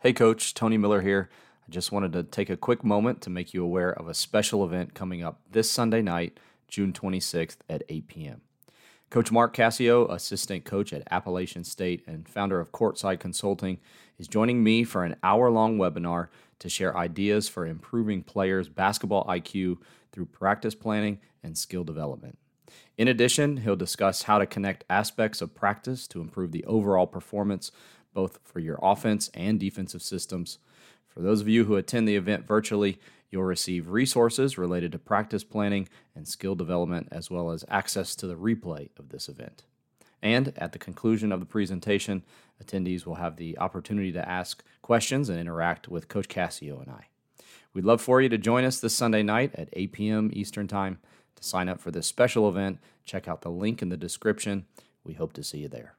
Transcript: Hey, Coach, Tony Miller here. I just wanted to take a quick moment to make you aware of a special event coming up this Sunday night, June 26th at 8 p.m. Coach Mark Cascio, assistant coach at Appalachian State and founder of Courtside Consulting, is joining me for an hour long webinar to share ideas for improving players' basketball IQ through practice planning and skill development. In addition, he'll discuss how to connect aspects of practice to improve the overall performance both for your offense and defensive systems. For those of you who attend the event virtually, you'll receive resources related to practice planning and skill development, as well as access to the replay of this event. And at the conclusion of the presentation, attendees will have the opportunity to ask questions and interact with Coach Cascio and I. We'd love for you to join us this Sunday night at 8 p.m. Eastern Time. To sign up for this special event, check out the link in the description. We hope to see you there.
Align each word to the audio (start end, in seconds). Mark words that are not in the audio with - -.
Hey, 0.00 0.12
Coach, 0.12 0.54
Tony 0.54 0.78
Miller 0.78 1.00
here. 1.00 1.28
I 1.66 1.72
just 1.72 1.90
wanted 1.90 2.12
to 2.12 2.22
take 2.22 2.48
a 2.48 2.56
quick 2.56 2.84
moment 2.84 3.20
to 3.22 3.30
make 3.30 3.52
you 3.52 3.64
aware 3.64 3.90
of 3.90 4.06
a 4.06 4.14
special 4.14 4.64
event 4.64 4.94
coming 4.94 5.24
up 5.24 5.40
this 5.50 5.68
Sunday 5.68 6.02
night, 6.02 6.38
June 6.68 6.92
26th 6.92 7.56
at 7.68 7.82
8 7.88 8.06
p.m. 8.06 8.40
Coach 9.10 9.32
Mark 9.32 9.56
Cascio, 9.56 10.08
assistant 10.08 10.64
coach 10.64 10.92
at 10.92 11.02
Appalachian 11.10 11.64
State 11.64 12.04
and 12.06 12.28
founder 12.28 12.60
of 12.60 12.70
Courtside 12.70 13.18
Consulting, 13.18 13.80
is 14.20 14.28
joining 14.28 14.62
me 14.62 14.84
for 14.84 15.02
an 15.02 15.16
hour 15.24 15.50
long 15.50 15.78
webinar 15.78 16.28
to 16.60 16.68
share 16.68 16.96
ideas 16.96 17.48
for 17.48 17.66
improving 17.66 18.22
players' 18.22 18.68
basketball 18.68 19.24
IQ 19.24 19.78
through 20.12 20.26
practice 20.26 20.76
planning 20.76 21.18
and 21.42 21.58
skill 21.58 21.82
development. 21.82 22.38
In 22.96 23.08
addition, 23.08 23.58
he'll 23.58 23.76
discuss 23.76 24.24
how 24.24 24.38
to 24.38 24.46
connect 24.46 24.84
aspects 24.90 25.40
of 25.40 25.54
practice 25.54 26.06
to 26.08 26.20
improve 26.20 26.52
the 26.52 26.64
overall 26.64 27.06
performance 27.06 27.70
both 28.14 28.40
for 28.42 28.58
your 28.58 28.78
offense 28.82 29.30
and 29.34 29.60
defensive 29.60 30.02
systems. 30.02 30.58
For 31.06 31.20
those 31.20 31.40
of 31.40 31.48
you 31.48 31.64
who 31.64 31.76
attend 31.76 32.08
the 32.08 32.16
event 32.16 32.46
virtually, 32.46 32.98
you'll 33.30 33.44
receive 33.44 33.90
resources 33.90 34.58
related 34.58 34.92
to 34.92 34.98
practice 34.98 35.44
planning 35.44 35.88
and 36.14 36.26
skill 36.26 36.54
development, 36.54 37.08
as 37.12 37.30
well 37.30 37.50
as 37.50 37.64
access 37.68 38.16
to 38.16 38.26
the 38.26 38.34
replay 38.34 38.88
of 38.98 39.10
this 39.10 39.28
event. 39.28 39.62
And 40.22 40.52
at 40.56 40.72
the 40.72 40.78
conclusion 40.78 41.30
of 41.30 41.40
the 41.40 41.46
presentation, 41.46 42.24
attendees 42.62 43.06
will 43.06 43.16
have 43.16 43.36
the 43.36 43.56
opportunity 43.58 44.10
to 44.12 44.28
ask 44.28 44.64
questions 44.82 45.28
and 45.28 45.38
interact 45.38 45.88
with 45.88 46.08
Coach 46.08 46.28
Cascio 46.28 46.82
and 46.82 46.90
I. 46.90 47.06
We'd 47.72 47.84
love 47.84 48.00
for 48.00 48.20
you 48.20 48.28
to 48.30 48.38
join 48.38 48.64
us 48.64 48.80
this 48.80 48.96
Sunday 48.96 49.22
night 49.22 49.54
at 49.54 49.68
8 49.72 49.92
p.m. 49.92 50.30
Eastern 50.32 50.66
Time. 50.66 50.98
To 51.38 51.44
sign 51.44 51.68
up 51.68 51.80
for 51.80 51.92
this 51.92 52.08
special 52.08 52.48
event, 52.48 52.80
check 53.04 53.28
out 53.28 53.42
the 53.42 53.50
link 53.50 53.80
in 53.80 53.90
the 53.90 53.96
description. 53.96 54.66
We 55.04 55.14
hope 55.14 55.32
to 55.34 55.44
see 55.44 55.58
you 55.58 55.68
there. 55.68 55.94